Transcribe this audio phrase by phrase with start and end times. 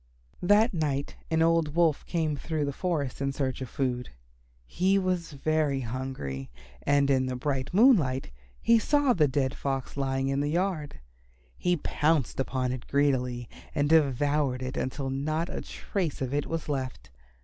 [0.41, 4.09] That night an old Wolf came through the forest in search of food.
[4.65, 6.49] He was very hungry,
[6.81, 10.99] and in the bright moonlight he saw the dead Fox lying in the yard.
[11.55, 16.67] He pounced upon it greedily and devoured it until not a trace of it was
[16.67, 17.11] left.